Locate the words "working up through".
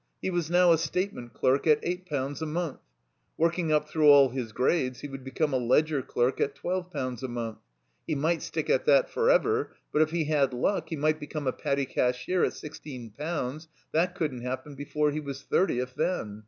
3.37-4.09